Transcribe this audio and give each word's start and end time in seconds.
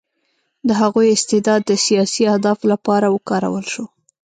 د 0.67 0.69
هغوی 0.81 1.07
استعداد 1.11 1.61
د 1.65 1.71
سیاسي 1.85 2.23
اهدافو 2.31 2.65
لپاره 2.73 3.05
وکارول 3.15 3.65
شو 3.73 3.85